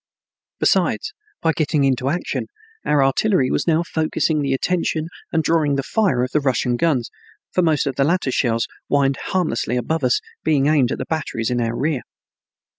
Besides, 0.59 1.13
by 1.43 1.51
getting 1.51 1.83
into 1.83 2.09
action, 2.09 2.47
our 2.83 3.03
artillery 3.05 3.51
was 3.51 3.67
now 3.67 3.83
focusing 3.83 4.41
the 4.41 4.51
attention 4.51 5.09
and 5.31 5.43
drawing 5.43 5.75
the 5.75 5.83
fire 5.83 6.23
of 6.23 6.31
the 6.31 6.39
Russian 6.39 6.75
guns, 6.75 7.11
for 7.51 7.61
most 7.61 7.85
of 7.85 7.97
the 7.97 8.03
latter's 8.03 8.33
shells 8.33 8.65
whined 8.87 9.17
harmlessly 9.25 9.77
above 9.77 10.03
us, 10.03 10.19
being 10.43 10.65
aimed 10.65 10.91
at 10.91 10.97
the 10.97 11.05
batteries 11.05 11.51
in 11.51 11.61
our 11.61 11.75
rear. 11.77 12.01